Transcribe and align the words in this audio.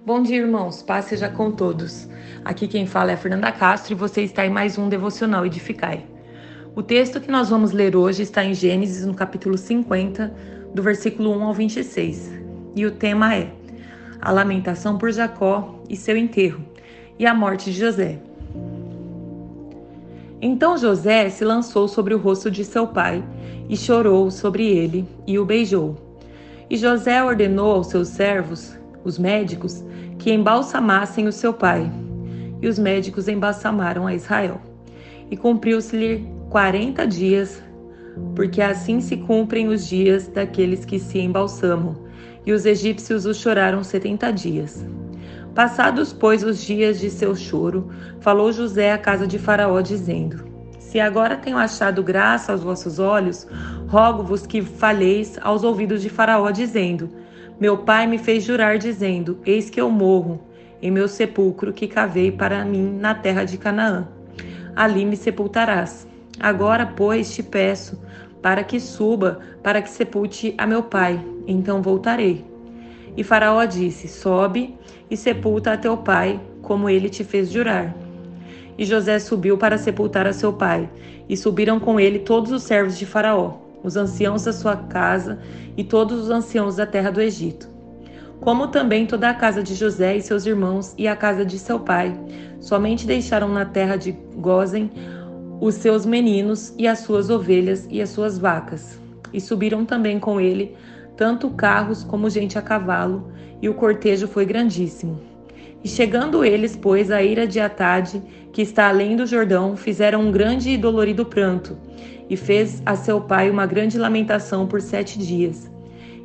Bom 0.00 0.20
dia, 0.20 0.38
irmãos. 0.38 0.82
Paz 0.82 1.04
seja 1.04 1.28
com 1.28 1.52
todos. 1.52 2.08
Aqui 2.44 2.66
quem 2.66 2.86
fala 2.86 3.12
é 3.12 3.16
Fernanda 3.16 3.52
Castro 3.52 3.92
e 3.92 3.96
você 3.96 4.22
está 4.22 4.44
em 4.44 4.50
mais 4.50 4.76
um 4.76 4.88
Devocional 4.88 5.46
Edificai. 5.46 6.04
O 6.74 6.82
texto 6.82 7.20
que 7.20 7.30
nós 7.30 7.50
vamos 7.50 7.70
ler 7.70 7.94
hoje 7.94 8.22
está 8.24 8.44
em 8.44 8.52
Gênesis, 8.52 9.06
no 9.06 9.14
capítulo 9.14 9.56
50, 9.56 10.34
do 10.74 10.82
versículo 10.82 11.30
1 11.38 11.44
ao 11.44 11.54
26. 11.54 12.32
E 12.74 12.84
o 12.84 12.90
tema 12.90 13.36
é 13.36 13.52
a 14.20 14.32
lamentação 14.32 14.98
por 14.98 15.12
Jacó 15.12 15.80
e 15.88 15.96
seu 15.96 16.16
enterro, 16.16 16.64
e 17.16 17.24
a 17.24 17.32
morte 17.32 17.70
de 17.70 17.78
José. 17.78 18.18
Então 20.40 20.76
José 20.76 21.30
se 21.30 21.44
lançou 21.44 21.86
sobre 21.86 22.12
o 22.12 22.18
rosto 22.18 22.50
de 22.50 22.64
seu 22.64 22.88
pai 22.88 23.22
e 23.68 23.76
chorou 23.76 24.32
sobre 24.32 24.66
ele 24.66 25.06
e 25.28 25.38
o 25.38 25.44
beijou. 25.44 25.96
E 26.68 26.76
José 26.76 27.22
ordenou 27.22 27.76
aos 27.76 27.86
seus 27.86 28.08
servos 28.08 28.81
os 29.04 29.18
médicos, 29.18 29.84
que 30.18 30.32
embalsamassem 30.32 31.26
o 31.26 31.32
seu 31.32 31.52
pai. 31.52 31.90
E 32.60 32.68
os 32.68 32.78
médicos 32.78 33.28
embalsamaram 33.28 34.06
a 34.06 34.14
Israel. 34.14 34.60
E 35.30 35.36
cumpriu-se-lhe 35.36 36.26
quarenta 36.50 37.06
dias, 37.06 37.62
porque 38.36 38.60
assim 38.60 39.00
se 39.00 39.16
cumprem 39.16 39.68
os 39.68 39.86
dias 39.86 40.28
daqueles 40.28 40.84
que 40.84 40.98
se 40.98 41.18
embalsamam. 41.18 41.96
E 42.44 42.52
os 42.52 42.66
egípcios 42.66 43.24
o 43.24 43.34
choraram 43.34 43.82
setenta 43.82 44.32
dias. 44.32 44.84
Passados, 45.54 46.12
pois, 46.12 46.42
os 46.42 46.62
dias 46.62 46.98
de 46.98 47.10
seu 47.10 47.36
choro, 47.36 47.90
falou 48.20 48.52
José 48.52 48.92
à 48.92 48.98
casa 48.98 49.26
de 49.26 49.38
Faraó, 49.38 49.80
dizendo: 49.80 50.44
Se 50.78 50.98
agora 50.98 51.36
tenho 51.36 51.58
achado 51.58 52.02
graça 52.02 52.52
aos 52.52 52.62
vossos 52.62 52.98
olhos, 52.98 53.46
rogo-vos 53.86 54.46
que 54.46 54.62
faleis 54.62 55.38
aos 55.42 55.62
ouvidos 55.62 56.00
de 56.00 56.08
Faraó, 56.08 56.50
dizendo: 56.50 57.10
meu 57.62 57.78
pai 57.78 58.08
me 58.08 58.18
fez 58.18 58.42
jurar, 58.42 58.76
dizendo: 58.76 59.38
Eis 59.46 59.70
que 59.70 59.80
eu 59.80 59.88
morro 59.88 60.40
em 60.82 60.90
meu 60.90 61.06
sepulcro 61.06 61.72
que 61.72 61.86
cavei 61.86 62.32
para 62.32 62.64
mim 62.64 62.98
na 62.98 63.14
terra 63.14 63.44
de 63.44 63.56
Canaã. 63.56 64.08
Ali 64.74 65.04
me 65.04 65.16
sepultarás. 65.16 66.04
Agora, 66.40 66.84
pois, 66.84 67.32
te 67.32 67.40
peço 67.40 68.02
para 68.42 68.64
que 68.64 68.80
suba, 68.80 69.38
para 69.62 69.80
que 69.80 69.88
sepulte 69.88 70.52
a 70.58 70.66
meu 70.66 70.82
pai. 70.82 71.24
Então 71.46 71.80
voltarei. 71.80 72.44
E 73.16 73.22
Faraó 73.22 73.64
disse: 73.64 74.08
Sobe 74.08 74.76
e 75.08 75.16
sepulta 75.16 75.74
a 75.74 75.76
teu 75.76 75.96
pai, 75.96 76.40
como 76.62 76.90
ele 76.90 77.08
te 77.08 77.22
fez 77.22 77.48
jurar. 77.48 77.94
E 78.76 78.84
José 78.84 79.20
subiu 79.20 79.56
para 79.56 79.78
sepultar 79.78 80.26
a 80.26 80.32
seu 80.32 80.52
pai, 80.52 80.90
e 81.28 81.36
subiram 81.36 81.78
com 81.78 82.00
ele 82.00 82.18
todos 82.18 82.50
os 82.50 82.64
servos 82.64 82.98
de 82.98 83.06
Faraó 83.06 83.61
os 83.82 83.96
anciãos 83.96 84.44
da 84.44 84.52
sua 84.52 84.76
casa 84.76 85.38
e 85.76 85.82
todos 85.84 86.24
os 86.24 86.30
anciãos 86.30 86.76
da 86.76 86.86
terra 86.86 87.10
do 87.10 87.20
Egito, 87.20 87.68
como 88.40 88.68
também 88.68 89.06
toda 89.06 89.30
a 89.30 89.34
casa 89.34 89.62
de 89.62 89.74
José 89.74 90.16
e 90.16 90.22
seus 90.22 90.46
irmãos 90.46 90.94
e 90.96 91.06
a 91.08 91.16
casa 91.16 91.44
de 91.44 91.58
seu 91.58 91.80
pai. 91.80 92.18
Somente 92.60 93.06
deixaram 93.06 93.48
na 93.48 93.64
terra 93.64 93.96
de 93.96 94.12
Gozen 94.36 94.90
os 95.60 95.74
seus 95.76 96.04
meninos 96.04 96.74
e 96.76 96.86
as 96.86 97.00
suas 97.00 97.30
ovelhas 97.30 97.86
e 97.90 98.00
as 98.00 98.10
suas 98.10 98.38
vacas. 98.38 99.00
E 99.32 99.40
subiram 99.40 99.84
também 99.84 100.18
com 100.18 100.40
ele 100.40 100.76
tanto 101.16 101.50
carros 101.50 102.02
como 102.02 102.30
gente 102.30 102.58
a 102.58 102.62
cavalo, 102.62 103.30
e 103.60 103.68
o 103.68 103.74
cortejo 103.74 104.26
foi 104.26 104.44
grandíssimo. 104.44 105.20
E 105.84 105.88
chegando 105.88 106.44
eles, 106.44 106.76
pois, 106.76 107.10
à 107.10 107.22
ira 107.22 107.46
de 107.46 107.58
Atade, 107.58 108.22
que 108.52 108.62
está 108.62 108.88
além 108.88 109.16
do 109.16 109.26
Jordão, 109.26 109.76
fizeram 109.76 110.20
um 110.20 110.30
grande 110.30 110.70
e 110.70 110.76
dolorido 110.76 111.24
pranto, 111.24 111.76
e 112.30 112.36
fez 112.36 112.80
a 112.86 112.94
seu 112.94 113.20
pai 113.20 113.50
uma 113.50 113.66
grande 113.66 113.98
lamentação 113.98 114.66
por 114.66 114.80
sete 114.80 115.18
dias. 115.18 115.70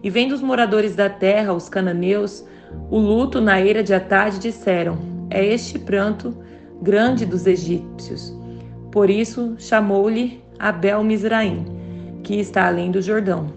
E 0.04 0.10
vendo 0.10 0.34
os 0.34 0.42
moradores 0.42 0.96
da 0.96 1.10
terra, 1.10 1.54
os 1.54 1.68
cananeus, 1.70 2.46
o 2.92 3.00
luto 3.00 3.42
na 3.42 3.60
ira 3.60 3.84
de 3.84 3.94
Atade, 3.94 4.40
disseram: 4.40 5.00
É 5.30 5.44
este 5.44 5.80
pranto 5.80 6.38
grande 6.82 7.26
dos 7.26 7.48
egípcios. 7.48 8.36
Por 8.92 9.10
isso 9.10 9.56
chamou-lhe 9.58 10.42
Abel 10.60 11.04
Misraim, 11.04 11.66
que 12.24 12.36
está 12.36 12.68
além 12.68 12.92
do 12.92 13.02
Jordão. 13.02 13.52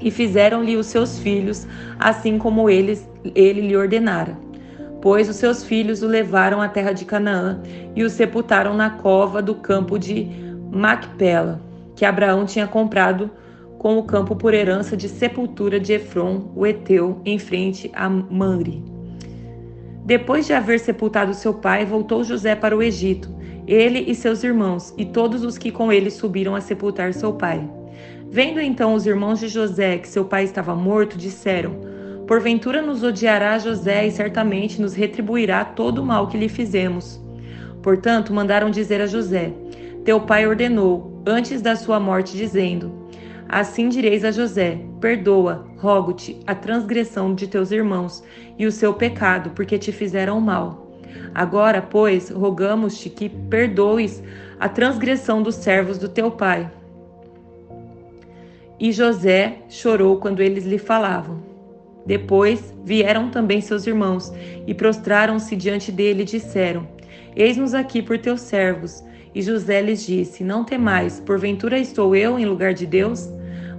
E 0.00 0.10
fizeram-lhe 0.10 0.76
os 0.76 0.86
seus 0.86 1.18
filhos, 1.20 1.66
assim 1.98 2.38
como 2.38 2.68
eles, 2.68 3.08
ele 3.34 3.60
lhe 3.60 3.76
ordenara. 3.76 4.43
Pois 5.04 5.28
os 5.28 5.36
seus 5.36 5.62
filhos 5.62 6.02
o 6.02 6.06
levaram 6.06 6.62
à 6.62 6.66
terra 6.66 6.92
de 6.92 7.04
Canaã 7.04 7.60
e 7.94 8.02
o 8.02 8.08
sepultaram 8.08 8.72
na 8.72 8.88
cova 8.88 9.42
do 9.42 9.54
campo 9.54 9.98
de 9.98 10.30
Macpela, 10.72 11.60
que 11.94 12.06
Abraão 12.06 12.46
tinha 12.46 12.66
comprado 12.66 13.30
com 13.76 13.98
o 13.98 14.04
campo 14.04 14.34
por 14.34 14.54
herança 14.54 14.96
de 14.96 15.10
sepultura 15.10 15.78
de 15.78 15.92
Efron, 15.92 16.50
o 16.56 16.66
Eteu, 16.66 17.20
em 17.22 17.38
frente 17.38 17.90
a 17.94 18.08
Manre. 18.08 18.82
Depois 20.06 20.46
de 20.46 20.54
haver 20.54 20.80
sepultado 20.80 21.34
seu 21.34 21.52
pai, 21.52 21.84
voltou 21.84 22.24
José 22.24 22.56
para 22.56 22.74
o 22.74 22.82
Egito, 22.82 23.28
ele 23.66 24.10
e 24.10 24.14
seus 24.14 24.42
irmãos, 24.42 24.94
e 24.96 25.04
todos 25.04 25.44
os 25.44 25.58
que 25.58 25.70
com 25.70 25.92
ele 25.92 26.10
subiram 26.10 26.54
a 26.54 26.62
sepultar 26.62 27.12
seu 27.12 27.34
pai. 27.34 27.68
Vendo 28.30 28.58
então 28.58 28.94
os 28.94 29.06
irmãos 29.06 29.38
de 29.38 29.48
José 29.48 29.98
que 29.98 30.08
seu 30.08 30.24
pai 30.24 30.44
estava 30.44 30.74
morto, 30.74 31.18
disseram: 31.18 31.92
Porventura 32.26 32.80
nos 32.80 33.02
odiará 33.02 33.58
José 33.58 34.06
e 34.06 34.10
certamente 34.10 34.80
nos 34.80 34.94
retribuirá 34.94 35.62
todo 35.62 35.98
o 35.98 36.06
mal 36.06 36.26
que 36.26 36.38
lhe 36.38 36.48
fizemos. 36.48 37.20
Portanto, 37.82 38.32
mandaram 38.32 38.70
dizer 38.70 39.00
a 39.02 39.06
José: 39.06 39.52
Teu 40.06 40.18
pai 40.20 40.46
ordenou, 40.46 41.22
antes 41.26 41.60
da 41.60 41.76
sua 41.76 42.00
morte, 42.00 42.34
dizendo: 42.34 42.90
Assim 43.46 43.90
direis 43.90 44.24
a 44.24 44.30
José: 44.30 44.80
Perdoa, 45.00 45.66
rogo-te, 45.76 46.40
a 46.46 46.54
transgressão 46.54 47.34
de 47.34 47.46
teus 47.46 47.70
irmãos 47.70 48.24
e 48.58 48.64
o 48.64 48.72
seu 48.72 48.94
pecado, 48.94 49.50
porque 49.50 49.78
te 49.78 49.92
fizeram 49.92 50.40
mal. 50.40 50.98
Agora, 51.34 51.82
pois, 51.82 52.30
rogamos-te 52.30 53.10
que 53.10 53.28
perdoes 53.28 54.22
a 54.58 54.66
transgressão 54.66 55.42
dos 55.42 55.56
servos 55.56 55.98
do 55.98 56.08
teu 56.08 56.30
pai. 56.30 56.70
E 58.80 58.92
José 58.92 59.58
chorou 59.68 60.16
quando 60.16 60.40
eles 60.40 60.64
lhe 60.64 60.78
falavam. 60.78 61.53
Depois 62.06 62.74
vieram 62.84 63.30
também 63.30 63.60
seus 63.60 63.86
irmãos 63.86 64.32
e 64.66 64.74
prostraram-se 64.74 65.56
diante 65.56 65.90
dele 65.90 66.22
e 66.22 66.26
disseram: 66.26 66.86
Eis-nos 67.34 67.74
aqui 67.74 68.02
por 68.02 68.18
teus 68.18 68.40
servos. 68.42 69.02
E 69.34 69.42
José 69.42 69.80
lhes 69.80 70.06
disse: 70.06 70.44
Não 70.44 70.64
temais, 70.64 71.18
porventura 71.20 71.78
estou 71.78 72.14
eu 72.14 72.38
em 72.38 72.44
lugar 72.44 72.74
de 72.74 72.86
Deus? 72.86 73.28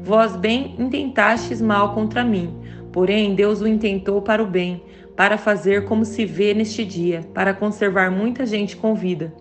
Vós 0.02 0.36
bem 0.36 0.76
intentastes 0.78 1.62
mal 1.62 1.94
contra 1.94 2.24
mim, 2.24 2.54
porém 2.92 3.34
Deus 3.34 3.62
o 3.62 3.68
intentou 3.68 4.22
para 4.22 4.44
o 4.44 4.48
bem, 4.48 4.82
para 5.16 5.38
fazer 5.38 5.86
como 5.86 6.04
se 6.04 6.26
vê 6.26 6.54
neste 6.54 6.84
dia, 6.84 7.22
para 7.34 7.54
conservar 7.54 8.12
muita 8.12 8.46
gente 8.46 8.76
com 8.76 8.94
vida. 8.94 9.34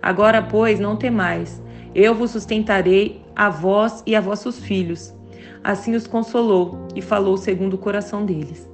Agora, 0.00 0.40
pois, 0.40 0.80
não 0.80 0.96
temais, 0.96 1.62
eu 1.94 2.14
vos 2.14 2.30
sustentarei 2.30 3.20
a 3.34 3.50
vós 3.50 4.02
e 4.06 4.14
a 4.14 4.20
vossos 4.20 4.58
filhos. 4.58 5.14
Assim 5.62 5.94
os 5.94 6.06
consolou 6.06 6.86
e 6.94 7.02
falou 7.02 7.36
segundo 7.36 7.74
o 7.74 7.78
coração 7.78 8.24
deles. 8.24 8.68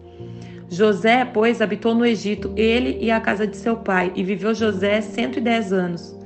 José, 0.69 1.25
pois, 1.25 1.60
habitou 1.60 1.94
no 1.94 2.04
Egito, 2.04 2.52
ele 2.56 2.98
e 3.00 3.10
a 3.10 3.20
casa 3.20 3.47
de 3.47 3.56
seu 3.56 3.76
pai, 3.76 4.12
e 4.14 4.22
viveu 4.22 4.54
José 4.54 5.00
cento 5.00 5.38
e 5.38 5.41
dez 5.41 5.72
anos. 5.72 6.16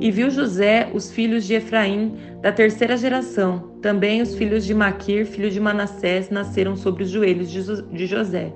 E 0.00 0.10
viu 0.10 0.28
José 0.30 0.90
os 0.92 1.12
filhos 1.12 1.44
de 1.44 1.54
Efraim 1.54 2.16
da 2.42 2.50
terceira 2.50 2.96
geração. 2.96 3.70
Também 3.80 4.20
os 4.20 4.34
filhos 4.34 4.64
de 4.64 4.74
Maquir, 4.74 5.24
filho 5.24 5.50
de 5.50 5.60
Manassés, 5.60 6.30
nasceram 6.30 6.74
sobre 6.74 7.04
os 7.04 7.10
joelhos 7.10 7.50
de 7.50 8.06
José. 8.06 8.52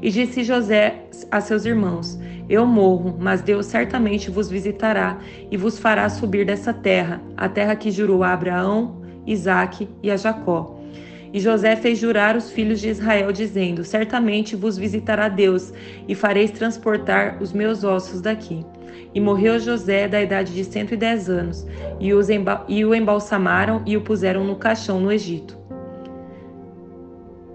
E 0.00 0.10
disse 0.10 0.44
José 0.44 1.02
a 1.30 1.40
seus 1.40 1.64
irmãos: 1.64 2.18
Eu 2.48 2.64
morro, 2.64 3.16
mas 3.18 3.42
Deus 3.42 3.66
certamente 3.66 4.30
vos 4.30 4.48
visitará 4.48 5.18
e 5.50 5.56
vos 5.56 5.78
fará 5.78 6.08
subir 6.08 6.46
dessa 6.46 6.72
terra, 6.72 7.20
a 7.36 7.48
terra 7.48 7.74
que 7.74 7.90
jurou 7.90 8.22
a 8.22 8.32
Abraão, 8.32 8.97
Isaque 9.30 9.88
e 10.02 10.10
a 10.10 10.16
Jacó 10.16 10.78
e 11.32 11.40
José 11.40 11.76
fez 11.76 11.98
jurar 11.98 12.36
os 12.36 12.50
filhos 12.50 12.80
de 12.80 12.88
Israel, 12.88 13.32
dizendo: 13.32 13.84
Certamente 13.84 14.56
vos 14.56 14.78
visitará 14.78 15.28
Deus, 15.28 15.72
e 16.06 16.14
fareis 16.14 16.50
transportar 16.50 17.38
os 17.40 17.52
meus 17.52 17.84
ossos 17.84 18.20
daqui. 18.20 18.64
E 19.14 19.20
morreu 19.20 19.58
José 19.58 20.08
da 20.08 20.22
idade 20.22 20.54
de 20.54 20.64
cento 20.64 20.94
e 20.94 20.96
dez 20.96 21.28
anos, 21.28 21.66
e, 22.00 22.08
e 22.68 22.84
o 22.84 22.94
embalsamaram 22.94 23.82
e 23.86 23.96
o 23.96 24.00
puseram 24.00 24.44
no 24.44 24.56
caixão 24.56 25.00
no 25.00 25.12
Egito. 25.12 25.56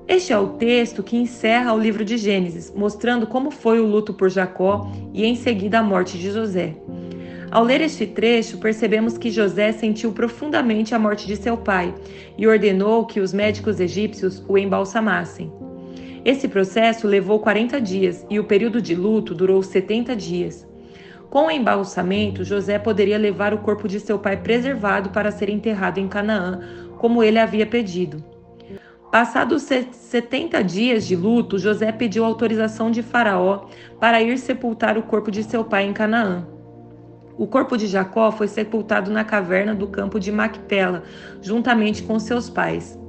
Este 0.07 0.33
é 0.33 0.37
o 0.37 0.49
texto 0.49 1.01
que 1.01 1.15
encerra 1.15 1.73
o 1.73 1.79
livro 1.79 2.03
de 2.03 2.17
Gênesis, 2.17 2.71
mostrando 2.75 3.25
como 3.25 3.49
foi 3.49 3.79
o 3.79 3.87
luto 3.87 4.13
por 4.13 4.29
Jacó 4.29 4.91
e 5.13 5.25
em 5.25 5.35
seguida 5.35 5.79
a 5.79 5.83
morte 5.83 6.17
de 6.17 6.29
José. 6.29 6.75
Ao 7.53 7.63
ler 7.63 7.81
este 7.81 8.07
trecho, 8.07 8.57
percebemos 8.57 9.15
que 9.15 9.29
José 9.29 9.71
sentiu 9.71 10.11
profundamente 10.11 10.95
a 10.95 10.97
morte 10.97 11.27
de 11.27 11.35
seu 11.35 11.55
pai 11.55 11.93
e 12.35 12.47
ordenou 12.47 13.05
que 13.05 13.19
os 13.19 13.31
médicos 13.31 13.79
egípcios 13.79 14.43
o 14.47 14.57
embalsamassem. 14.57 15.53
Esse 16.25 16.47
processo 16.47 17.07
levou 17.07 17.39
40 17.39 17.79
dias 17.79 18.25
e 18.27 18.39
o 18.39 18.43
período 18.43 18.81
de 18.81 18.95
luto 18.95 19.35
durou 19.35 19.61
70 19.61 20.15
dias. 20.15 20.67
Com 21.29 21.45
o 21.45 21.51
embalsamento, 21.51 22.43
José 22.43 22.79
poderia 22.79 23.19
levar 23.19 23.53
o 23.53 23.59
corpo 23.59 23.87
de 23.87 23.99
seu 23.99 24.17
pai 24.17 24.35
preservado 24.35 25.11
para 25.11 25.29
ser 25.29 25.47
enterrado 25.47 25.99
em 25.99 26.07
Canaã, 26.07 26.59
como 26.97 27.23
ele 27.23 27.37
havia 27.37 27.67
pedido. 27.67 28.25
Passados 29.11 29.61
70 29.61 30.63
dias 30.63 31.05
de 31.05 31.15
luto, 31.15 31.59
José 31.59 31.91
pediu 31.91 32.25
autorização 32.25 32.89
de 32.89 33.03
Faraó 33.03 33.67
para 33.99 34.23
ir 34.23 34.39
sepultar 34.39 34.97
o 34.97 35.03
corpo 35.03 35.29
de 35.29 35.43
seu 35.43 35.63
pai 35.63 35.85
em 35.85 35.93
Canaã. 35.93 36.47
O 37.37 37.47
corpo 37.47 37.75
de 37.75 37.87
Jacó 37.87 38.31
foi 38.31 38.47
sepultado 38.47 39.11
na 39.11 39.23
caverna 39.23 39.73
do 39.73 39.87
campo 39.87 40.19
de 40.19 40.31
Macpela, 40.31 41.03
juntamente 41.41 42.03
com 42.03 42.19
seus 42.19 42.49
pais. 42.49 42.99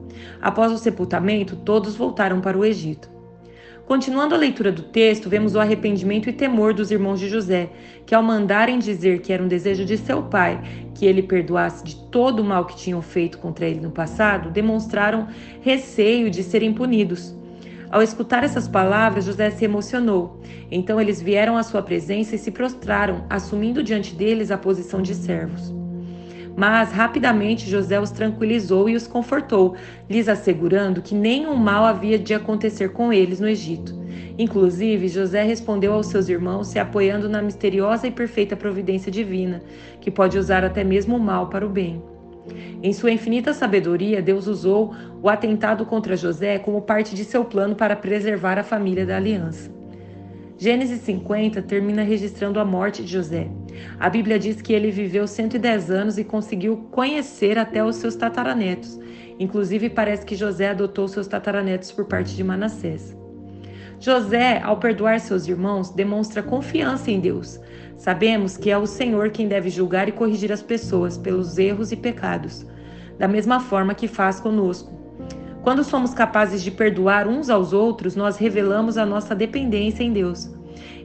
Após 0.40 0.72
o 0.72 0.78
sepultamento, 0.78 1.56
todos 1.56 1.94
voltaram 1.94 2.40
para 2.40 2.56
o 2.56 2.64
Egito. 2.64 3.14
Continuando 3.86 4.34
a 4.34 4.38
leitura 4.38 4.72
do 4.72 4.82
texto, 4.82 5.28
vemos 5.28 5.54
o 5.54 5.60
arrependimento 5.60 6.30
e 6.30 6.32
temor 6.32 6.72
dos 6.72 6.90
irmãos 6.90 7.20
de 7.20 7.28
José, 7.28 7.68
que 8.06 8.14
ao 8.14 8.22
mandarem 8.22 8.78
dizer 8.78 9.20
que 9.20 9.30
era 9.30 9.42
um 9.42 9.48
desejo 9.48 9.84
de 9.84 9.98
seu 9.98 10.22
pai 10.22 10.58
que 10.94 11.04
ele 11.04 11.22
perdoasse 11.22 11.84
de 11.84 11.96
todo 12.10 12.40
o 12.40 12.44
mal 12.44 12.64
que 12.64 12.76
tinham 12.76 13.02
feito 13.02 13.36
contra 13.36 13.66
ele 13.66 13.80
no 13.80 13.90
passado, 13.90 14.50
demonstraram 14.50 15.28
receio 15.60 16.30
de 16.30 16.42
serem 16.42 16.72
punidos. 16.72 17.36
Ao 17.94 18.02
escutar 18.02 18.42
essas 18.42 18.66
palavras, 18.66 19.24
José 19.24 19.50
se 19.50 19.64
emocionou. 19.64 20.40
Então 20.68 21.00
eles 21.00 21.22
vieram 21.22 21.56
à 21.56 21.62
sua 21.62 21.80
presença 21.80 22.34
e 22.34 22.38
se 22.40 22.50
prostraram, 22.50 23.24
assumindo 23.30 23.84
diante 23.84 24.16
deles 24.16 24.50
a 24.50 24.58
posição 24.58 25.00
de 25.00 25.14
servos. 25.14 25.72
Mas 26.56 26.90
rapidamente 26.90 27.70
José 27.70 28.00
os 28.00 28.10
tranquilizou 28.10 28.88
e 28.88 28.96
os 28.96 29.06
confortou, 29.06 29.76
lhes 30.10 30.28
assegurando 30.28 31.02
que 31.02 31.14
nenhum 31.14 31.54
mal 31.54 31.84
havia 31.84 32.18
de 32.18 32.34
acontecer 32.34 32.88
com 32.88 33.12
eles 33.12 33.38
no 33.38 33.46
Egito. 33.46 33.96
Inclusive, 34.36 35.06
José 35.06 35.44
respondeu 35.44 35.92
aos 35.92 36.06
seus 36.06 36.28
irmãos, 36.28 36.66
se 36.66 36.80
apoiando 36.80 37.28
na 37.28 37.40
misteriosa 37.40 38.08
e 38.08 38.10
perfeita 38.10 38.56
providência 38.56 39.12
divina, 39.12 39.62
que 40.00 40.10
pode 40.10 40.36
usar 40.36 40.64
até 40.64 40.82
mesmo 40.82 41.16
o 41.16 41.20
mal 41.20 41.46
para 41.46 41.64
o 41.64 41.70
bem. 41.70 42.02
Em 42.82 42.92
sua 42.92 43.10
infinita 43.10 43.52
sabedoria, 43.54 44.20
Deus 44.20 44.46
usou 44.46 44.94
o 45.22 45.28
atentado 45.28 45.86
contra 45.86 46.16
José 46.16 46.58
como 46.58 46.82
parte 46.82 47.14
de 47.14 47.24
seu 47.24 47.44
plano 47.44 47.74
para 47.74 47.96
preservar 47.96 48.58
a 48.58 48.64
família 48.64 49.06
da 49.06 49.16
aliança. 49.16 49.72
Gênesis 50.56 51.00
50 51.00 51.62
termina 51.62 52.02
registrando 52.02 52.60
a 52.60 52.64
morte 52.64 53.02
de 53.02 53.10
José. 53.10 53.48
A 53.98 54.08
Bíblia 54.08 54.38
diz 54.38 54.62
que 54.62 54.72
ele 54.72 54.90
viveu 54.90 55.26
110 55.26 55.90
anos 55.90 56.18
e 56.18 56.24
conseguiu 56.24 56.76
conhecer 56.90 57.58
até 57.58 57.84
os 57.84 57.96
seus 57.96 58.14
tataranetos. 58.14 59.00
Inclusive, 59.38 59.90
parece 59.90 60.24
que 60.24 60.36
José 60.36 60.68
adotou 60.68 61.08
seus 61.08 61.26
tataranetos 61.26 61.90
por 61.90 62.04
parte 62.04 62.36
de 62.36 62.44
Manassés. 62.44 63.16
José, 63.98 64.60
ao 64.62 64.76
perdoar 64.76 65.18
seus 65.18 65.48
irmãos, 65.48 65.90
demonstra 65.90 66.42
confiança 66.42 67.10
em 67.10 67.18
Deus. 67.18 67.58
Sabemos 67.96 68.56
que 68.56 68.70
é 68.70 68.76
o 68.76 68.86
Senhor 68.86 69.30
quem 69.30 69.48
deve 69.48 69.70
julgar 69.70 70.08
e 70.08 70.12
corrigir 70.12 70.52
as 70.52 70.62
pessoas 70.62 71.16
pelos 71.16 71.58
erros 71.58 71.92
e 71.92 71.96
pecados, 71.96 72.66
da 73.18 73.28
mesma 73.28 73.60
forma 73.60 73.94
que 73.94 74.08
faz 74.08 74.40
conosco. 74.40 74.92
Quando 75.62 75.82
somos 75.82 76.12
capazes 76.12 76.62
de 76.62 76.70
perdoar 76.70 77.26
uns 77.26 77.48
aos 77.48 77.72
outros, 77.72 78.14
nós 78.14 78.36
revelamos 78.36 78.98
a 78.98 79.06
nossa 79.06 79.34
dependência 79.34 80.02
em 80.02 80.12
Deus. 80.12 80.50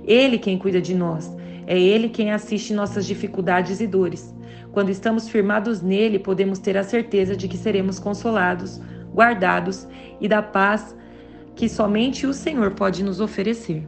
Ele 0.04 0.38
quem 0.38 0.58
cuida 0.58 0.82
de 0.82 0.94
nós, 0.94 1.34
é 1.66 1.80
Ele 1.80 2.10
quem 2.10 2.32
assiste 2.32 2.74
nossas 2.74 3.06
dificuldades 3.06 3.80
e 3.80 3.88
dores. 3.88 4.36
Quando 4.72 4.90
estamos 4.90 5.30
firmados 5.30 5.82
nele, 5.82 6.20
podemos 6.20 6.60
ter 6.60 6.78
a 6.78 6.84
certeza 6.84 7.36
de 7.36 7.48
que 7.48 7.58
seremos 7.58 8.00
consolados, 8.00 8.82
guardados 9.14 9.88
e 10.20 10.28
da 10.28 10.42
paz 10.42 10.96
que 11.56 11.70
somente 11.70 12.26
o 12.26 12.34
Senhor 12.34 12.72
pode 12.72 13.04
nos 13.04 13.20
oferecer. 13.20 13.88